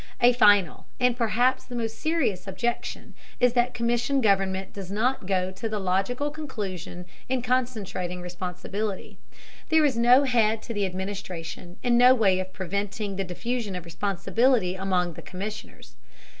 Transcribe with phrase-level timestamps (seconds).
[0.19, 5.51] A final, and perhaps the most serious, objection is that commission government does not go
[5.51, 9.19] to the logical conclusion in concentrating responsibility.
[9.69, 13.85] There is no head to the administration, and no way of preventing the diffusion of
[13.85, 15.95] responsibility among the commissioners.